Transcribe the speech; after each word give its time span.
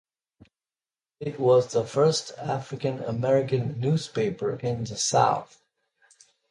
It 1.19 1.39
was 1.39 1.67
the 1.71 1.85
first 1.85 2.31
African 2.39 3.03
American 3.03 3.79
newspaper 3.79 4.55
in 4.57 4.85
the 4.85 4.97
South. 4.97 5.61